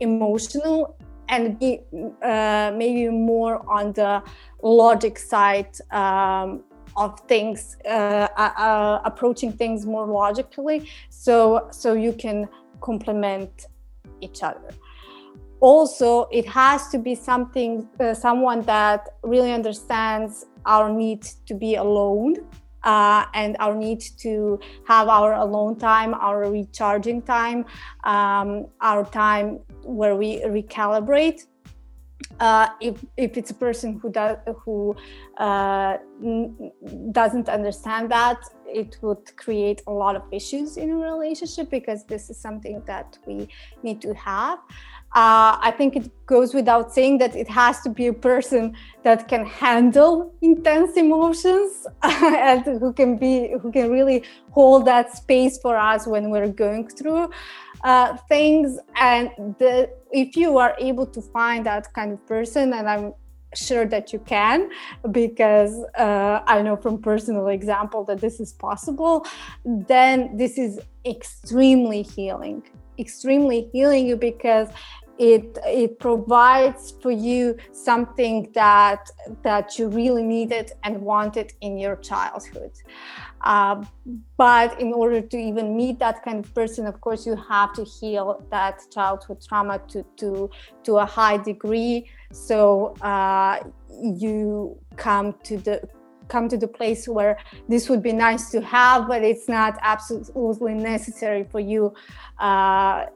[0.00, 0.96] emotional
[1.28, 1.80] and be
[2.22, 4.22] uh, maybe more on the
[4.62, 6.62] logic side um,
[6.98, 12.48] of things uh, uh, uh approaching things more logically so so you can
[12.80, 13.66] complement
[14.20, 14.70] each other
[15.60, 21.76] also it has to be something uh, someone that really understands our need to be
[21.76, 22.34] alone
[22.84, 27.64] uh, and our need to have our alone time, our recharging time,
[28.04, 31.46] um, our time where we recalibrate.
[32.40, 34.94] Uh, if, if it's a person who does who
[35.38, 35.96] uh,
[37.12, 42.30] doesn't understand that, it would create a lot of issues in a relationship because this
[42.30, 43.48] is something that we
[43.82, 44.58] need to have.
[45.14, 49.26] Uh, I think it goes without saying that it has to be a person that
[49.26, 55.78] can handle intense emotions and who can be who can really hold that space for
[55.78, 57.30] us when we're going through
[57.84, 58.78] uh, things.
[58.96, 63.14] And the, if you are able to find that kind of person, and I'm
[63.54, 64.68] sure that you can
[65.10, 69.24] because uh, i know from personal example that this is possible
[69.64, 72.62] then this is extremely healing.
[72.98, 74.68] Extremely healing you because
[75.18, 79.10] it it provides for you something that
[79.42, 82.72] that you really needed and wanted in your childhood.
[83.40, 83.84] Uh,
[84.36, 87.84] but in order to even meet that kind of person of course you have to
[87.84, 90.48] heal that childhood trauma to to
[90.84, 92.06] to a high degree.
[92.32, 93.60] So uh,
[94.00, 95.88] you come to the
[96.28, 100.74] come to the place where this would be nice to have but it's not absolutely
[100.74, 101.92] necessary for you
[102.38, 103.06] uh,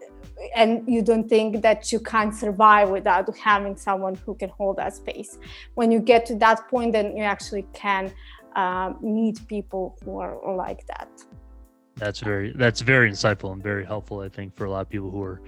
[0.54, 4.94] and you don't think that you can't survive without having someone who can hold that
[4.94, 5.38] space.
[5.74, 8.12] When you get to that point, then you actually can
[8.56, 11.08] uh, meet people who are like that.
[11.96, 15.10] That's very that's very insightful and very helpful, I think, for a lot of people
[15.10, 15.42] who are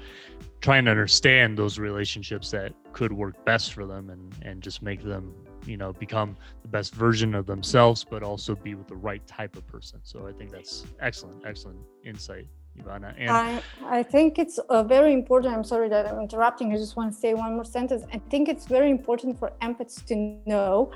[0.61, 5.03] trying to understand those relationships that could work best for them and and just make
[5.03, 5.35] them
[5.67, 9.57] you know become the best version of themselves but also be with the right type
[9.57, 12.47] of person so i think that's excellent excellent insight
[12.81, 13.15] Ivana.
[13.17, 15.55] And I, I think it's uh, very important.
[15.55, 16.73] I'm sorry that I'm interrupting.
[16.73, 18.03] I just want to say one more sentence.
[18.13, 20.91] I think it's very important for empaths to know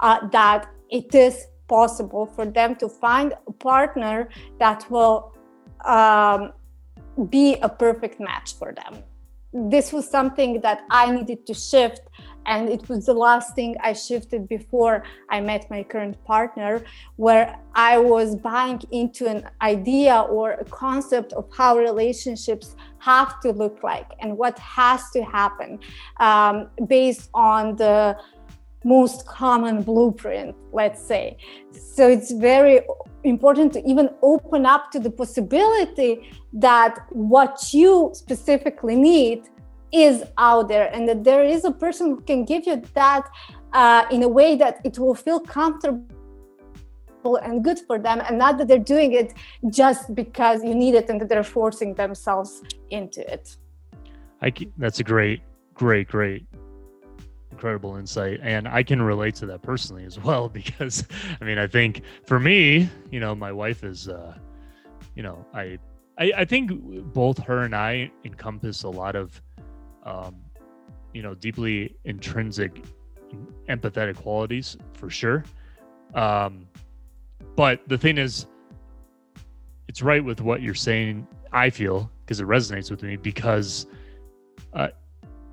[0.00, 5.34] uh, that it is possible for them to find a partner that will
[5.84, 6.52] um,
[7.28, 9.02] be a perfect match for them.
[9.56, 12.02] This was something that I needed to shift
[12.46, 16.84] and it was the last thing I shifted before I met my current partner,
[17.16, 23.50] where I was buying into an idea or a concept of how relationships have to
[23.50, 25.78] look like and what has to happen
[26.18, 28.16] um, based on the
[28.86, 31.36] most common blueprint, let's say.
[31.72, 32.80] So it's very
[33.24, 39.48] important to even open up to the possibility that what you specifically need
[39.92, 43.24] is out there and that there is a person who can give you that
[43.72, 46.06] uh, in a way that it will feel comfortable
[47.42, 49.34] and good for them and not that they're doing it
[49.70, 53.56] just because you need it and that they're forcing themselves into it
[54.42, 55.40] I, that's a great
[55.74, 56.46] great great
[57.56, 61.04] incredible insight and i can relate to that personally as well because
[61.40, 64.34] i mean i think for me you know my wife is uh
[65.14, 65.78] you know i
[66.18, 66.70] I, I think
[67.12, 69.42] both her and I encompass a lot of
[70.04, 70.36] um,
[71.12, 72.84] you know, deeply intrinsic
[73.68, 75.44] empathetic qualities for sure.
[76.14, 76.68] Um,
[77.56, 78.46] but the thing is,
[79.88, 81.26] it's right with what you're saying.
[81.52, 83.86] I feel because it resonates with me because
[84.74, 84.88] uh,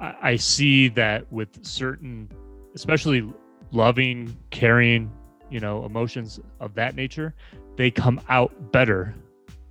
[0.04, 2.30] I, I see that with certain,
[2.76, 3.32] especially
[3.72, 5.12] loving, caring,
[5.50, 7.34] you know, emotions of that nature,
[7.78, 9.16] they come out better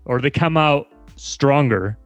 [0.06, 1.98] or they come out stronger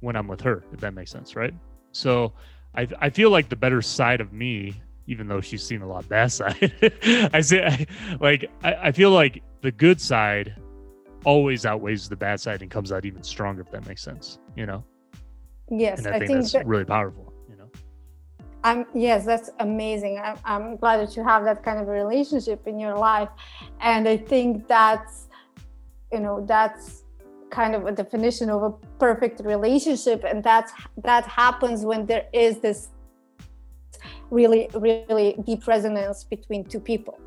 [0.00, 1.52] when I'm with her, if that makes sense, right?
[1.90, 2.32] So
[2.74, 6.08] I, I feel like the better side of me, even though she's seen a lot
[6.08, 6.72] bad side,
[7.32, 7.86] I say I,
[8.20, 10.54] like I, I feel like the good side
[11.24, 14.66] always outweighs the bad side and comes out even stronger if that makes sense, you
[14.66, 14.84] know?
[15.70, 17.31] Yes, and I, I think, think, that's that, really powerful.
[18.64, 20.20] I'm yes, that's amazing.
[20.22, 23.28] I'm, I'm glad that you have that kind of relationship in your life.
[23.80, 25.28] And I think that's
[26.12, 27.02] you know, that's
[27.52, 30.72] kind of a definition of a perfect relationship and that's
[31.04, 32.88] that happens when there is this
[34.30, 37.20] really really deep resonance between two people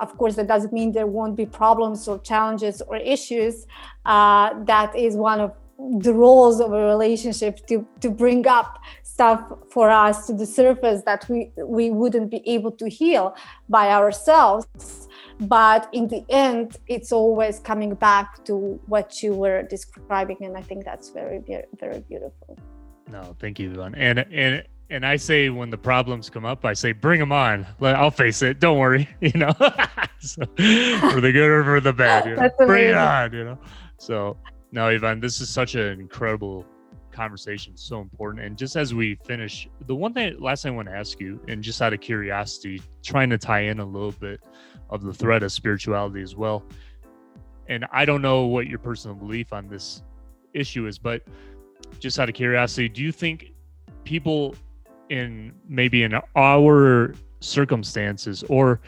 [0.00, 3.66] of course that doesn't mean there won't be problems or challenges or issues
[4.06, 5.52] uh, that is one of
[5.98, 11.02] the roles of a relationship to to bring up stuff for us to the surface
[11.04, 13.34] that we we wouldn't be able to heal
[13.68, 14.66] by ourselves.
[15.40, 18.54] But in the end it's always coming back to
[18.86, 21.38] what you were describing and i think that's very
[21.78, 22.58] very beautiful.
[23.10, 23.94] No thank you Yvonne.
[23.94, 27.66] and and and i say when the problems come up i say bring them on.
[27.80, 28.60] I'll face it.
[28.60, 29.54] Don't worry you know?
[30.22, 32.50] So, for the good or for the bad you know?
[32.58, 33.58] bring it on you know?
[33.96, 34.36] So
[34.72, 36.64] no Yvonne, this is such an incredible
[37.12, 40.86] conversation so important and just as we finish the one thing last thing i want
[40.86, 44.40] to ask you and just out of curiosity trying to tie in a little bit
[44.90, 46.64] of the thread of spirituality as well.
[47.68, 50.02] And I don't know what your personal belief on this
[50.52, 51.22] issue is, but
[52.00, 53.52] just out of curiosity, do you think
[54.04, 54.54] people
[55.08, 58.80] in maybe in our circumstances or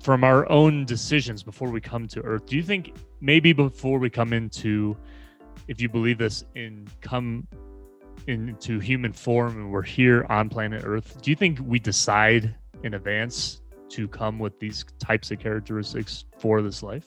[0.00, 4.08] from our own decisions before we come to earth do you think maybe before we
[4.10, 4.96] come into
[5.70, 7.46] if you believe this in come
[8.26, 12.94] into human form and we're here on planet earth do you think we decide in
[12.94, 17.06] advance to come with these types of characteristics for this life?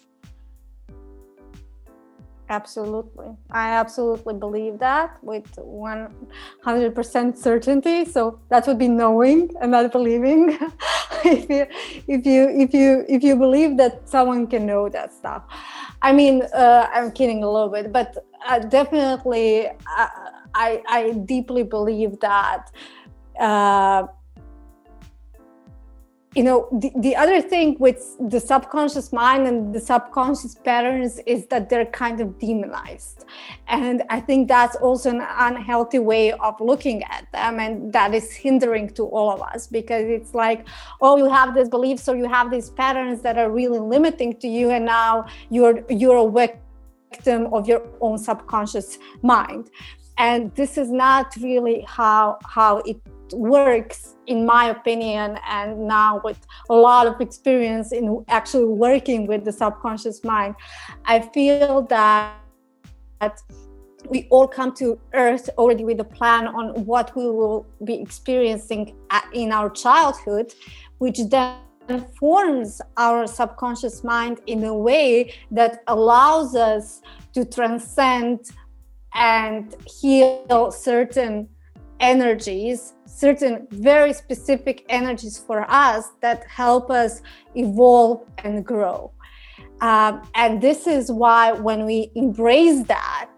[2.49, 3.27] Absolutely.
[3.51, 8.05] I absolutely believe that with 100% certainty.
[8.05, 10.57] So that would be knowing and not believing.
[11.25, 11.65] if you
[12.07, 15.43] if you if you if you believe that someone can know that stuff.
[16.01, 20.07] I mean, uh, I'm kidding a little bit, but uh, definitely uh,
[20.53, 22.71] I I deeply believe that
[23.39, 24.07] uh,
[26.35, 31.45] you know the, the other thing with the subconscious mind and the subconscious patterns is
[31.47, 33.25] that they're kind of demonized.
[33.67, 37.59] And i think that's also an unhealthy way of looking at them.
[37.59, 40.67] And that is hindering to all of us because it's like
[41.01, 44.47] oh you have these beliefs or you have these patterns that are really limiting to
[44.47, 44.71] you.
[44.71, 49.69] And now you're you're a victim of your own subconscious mind.
[50.17, 52.97] And this is not really how how it
[53.33, 59.43] works in my opinion and now with a lot of experience in actually working with
[59.43, 60.55] the subconscious mind
[61.05, 62.37] i feel that
[64.09, 68.95] we all come to earth already with a plan on what we will be experiencing
[69.33, 70.53] in our childhood
[70.97, 71.57] which then
[72.19, 77.01] forms our subconscious mind in a way that allows us
[77.33, 78.39] to transcend
[79.13, 81.47] and heal certain
[82.03, 87.21] energies certain very specific energies for us that help us
[87.55, 89.11] evolve and grow.
[89.81, 93.31] Um, and this is why when we embrace that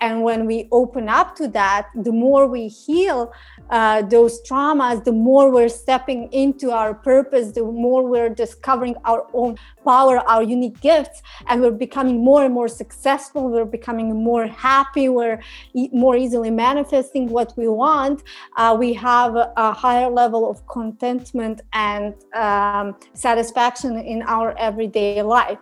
[0.00, 3.32] and when we open up to that, the more we heal
[3.68, 9.26] uh, those traumas, the more we're stepping into our purpose, the more we're discovering our
[9.34, 13.50] own power, our unique gifts, and we're becoming more and more successful.
[13.50, 15.08] We're becoming more happy.
[15.08, 15.40] We're
[15.74, 18.22] e- more easily manifesting what we want.
[18.56, 25.22] Uh, we have a, a, higher level of contentment and um, satisfaction in our everyday
[25.22, 25.58] life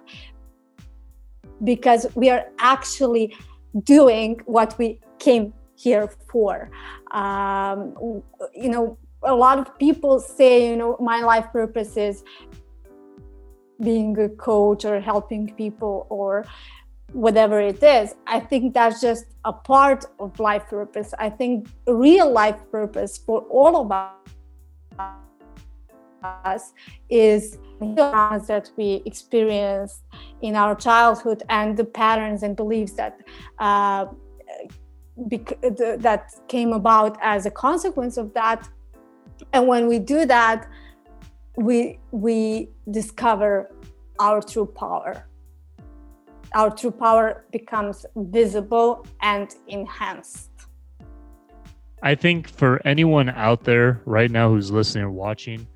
[1.65, 3.35] because we are actually
[3.85, 6.71] doing what we came here for.
[7.11, 7.95] Um,
[8.55, 12.25] you know, a lot of people say, you know, my life purpose is
[13.81, 16.45] being a coach or helping people or
[17.13, 18.15] whatever it is.
[18.27, 21.15] I think that's just a part of life purpose.
[21.19, 25.28] I think real life purpose for all of us
[27.09, 30.03] is the that we experienced
[30.43, 33.21] in our childhood and the patterns and beliefs that
[33.59, 34.07] uh,
[35.29, 38.69] bec- that came about as a consequence of that.
[39.53, 40.69] And when we do that
[41.59, 43.71] we we discover
[44.21, 45.27] our true power.
[46.55, 50.51] Our true power becomes visible and enhanced.
[52.03, 55.67] I think for anyone out there right now who's listening or watching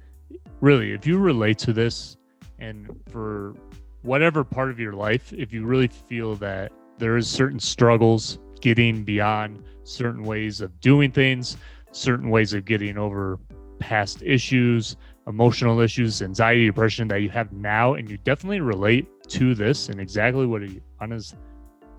[0.63, 2.17] really, if you relate to this
[2.59, 3.55] and for
[4.03, 9.03] whatever part of your life, if you really feel that there is certain struggles getting
[9.03, 11.57] beyond certain ways of doing things,
[11.91, 13.41] certain ways of getting over
[13.81, 14.97] past issues,
[15.27, 20.01] emotional issues, anxiety, depression that you have now, and you definitely relate to this and
[20.01, 20.63] exactly what
[21.01, 21.35] Anna's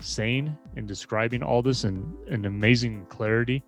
[0.00, 3.62] saying and describing all this in an amazing clarity,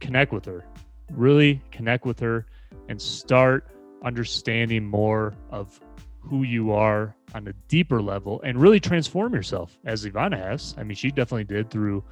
[0.00, 0.64] connect with her.
[1.12, 2.46] Really connect with her
[2.88, 3.68] and start
[4.02, 5.80] understanding more of
[6.20, 10.74] who you are on a deeper level and really transform yourself as Ivana has.
[10.78, 12.04] I mean, she definitely did through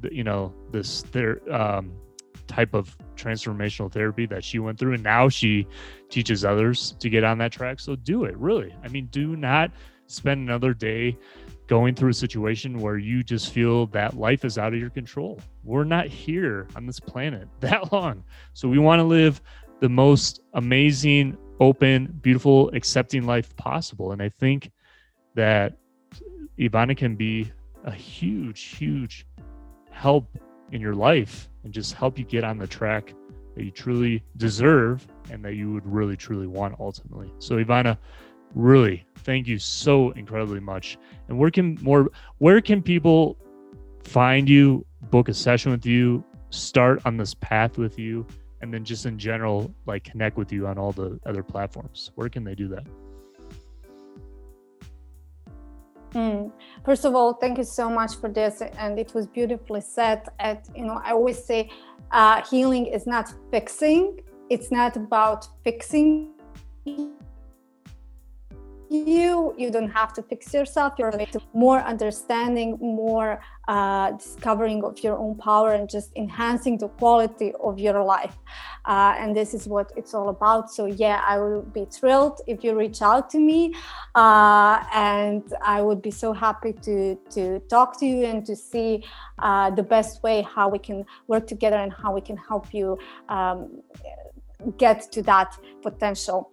[0.00, 1.92] the, you know, this there um
[2.46, 5.66] type of transformational therapy that she went through and now she
[6.10, 7.80] teaches others to get on that track.
[7.80, 8.74] So do it, really.
[8.84, 9.70] I mean, do not
[10.06, 11.16] spend another day
[11.66, 15.40] going through a situation where you just feel that life is out of your control.
[15.64, 18.24] We're not here on this planet that long.
[18.52, 19.40] So we want to live
[19.82, 24.12] the most amazing, open, beautiful, accepting life possible.
[24.12, 24.70] And I think
[25.34, 25.76] that
[26.56, 27.50] Ivana can be
[27.82, 29.26] a huge, huge
[29.90, 30.38] help
[30.70, 33.12] in your life and just help you get on the track
[33.56, 37.32] that you truly deserve and that you would really, truly want ultimately.
[37.40, 37.98] So, Ivana,
[38.54, 43.38] really thank you so incredibly much and where can more where can people
[44.04, 48.26] find you book a session with you start on this path with you
[48.62, 52.28] and then just in general like connect with you on all the other platforms where
[52.28, 52.86] can they do that
[56.14, 56.52] Mm.
[56.84, 60.28] First of all, thank you so much for this, and it was beautifully said.
[60.38, 61.70] And you know, I always say,
[62.10, 66.32] uh, healing is not fixing; it's not about fixing
[68.92, 70.94] you you don't have to fix yourself.
[70.98, 71.12] You're
[71.54, 77.78] more understanding more uh, discovering of your own power and just enhancing the quality of
[77.78, 78.36] your life.
[78.84, 80.70] Uh, and this is what it's all about.
[80.70, 83.74] So yeah i will be thrilled if you reach out to me.
[84.14, 89.04] Uh, and i would be so happy to to talk to you and to see
[89.38, 92.98] uh, the best way how we can work together and how we can help you
[93.28, 93.82] um,
[94.78, 96.52] get to that potential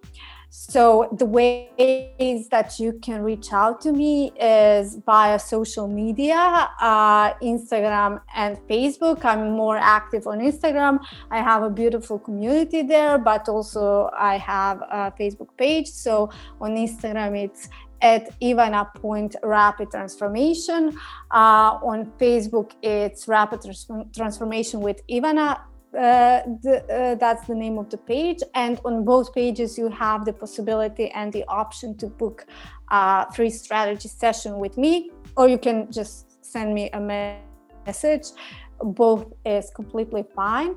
[0.52, 7.34] so the ways that you can reach out to me is via social media, uh,
[7.34, 9.24] Instagram and Facebook.
[9.24, 10.98] I'm more active on Instagram.
[11.30, 15.86] I have a beautiful community there, but also I have a Facebook page.
[15.86, 16.30] So
[16.60, 17.68] on Instagram, it's
[18.02, 20.98] at Ivana Point Rapid Transformation.
[21.30, 23.60] Uh, on Facebook, it's Rapid
[24.12, 25.60] Transformation with Ivana
[25.94, 28.42] uh, the, uh, that's the name of the page.
[28.54, 32.46] And on both pages, you have the possibility and the option to book
[32.90, 37.00] a free strategy session with me, or you can just send me a
[37.86, 38.28] message.
[38.82, 40.74] Both is completely fine.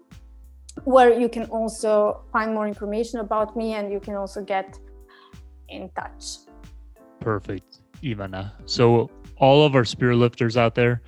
[0.83, 4.77] where you can also find more information about me and you can also get
[5.69, 6.37] in touch.
[7.19, 8.51] Perfect, Ivana.
[8.65, 11.01] So, all of our spirit lifters out there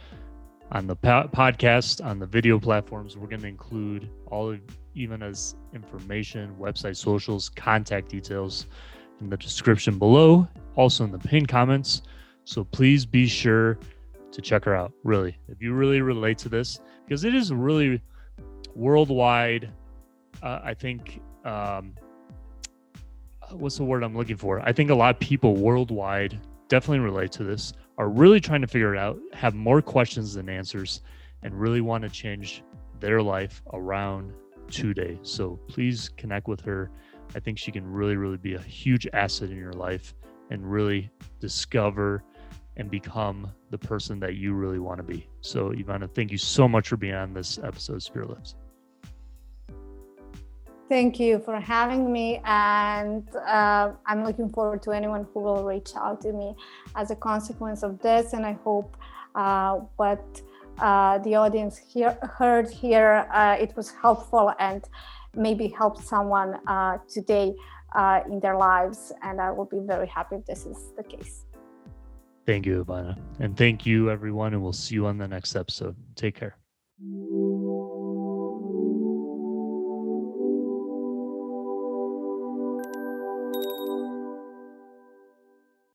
[0.71, 4.59] on the po- podcast, on the video platforms, we're going to include all of
[4.95, 8.67] Ivana's information, website, socials, contact details
[9.19, 12.01] in the description below, also in the pinned comments.
[12.43, 13.79] So, please be sure
[14.31, 14.91] to check her out.
[15.03, 18.01] Really, if you really relate to this, because it is really
[18.75, 19.71] worldwide.
[20.41, 21.93] Uh, I think um,
[23.51, 24.61] what's the word I'm looking for?
[24.61, 27.73] I think a lot of people worldwide definitely relate to this.
[27.97, 31.01] Are really trying to figure it out, have more questions than answers,
[31.43, 32.63] and really want to change
[32.99, 34.33] their life around
[34.69, 35.19] today.
[35.21, 36.89] So please connect with her.
[37.35, 40.15] I think she can really, really be a huge asset in your life
[40.49, 42.23] and really discover
[42.77, 45.27] and become the person that you really want to be.
[45.41, 48.55] So, Ivana, thank you so much for being on this episode of Spirit Lifts.
[50.91, 52.41] Thank you for having me.
[52.43, 56.53] And uh, I'm looking forward to anyone who will reach out to me
[56.95, 58.33] as a consequence of this.
[58.33, 58.97] And I hope
[59.33, 60.41] uh, what
[60.79, 61.79] uh, the audience
[62.37, 64.83] heard here, uh, it was helpful and
[65.33, 67.55] maybe helped someone uh, today
[67.95, 69.13] uh, in their lives.
[69.23, 71.45] And I will be very happy if this is the case.
[72.45, 73.17] Thank you, Ivana.
[73.39, 74.53] And thank you, everyone.
[74.53, 75.95] And we'll see you on the next episode.
[76.15, 76.55] Take care.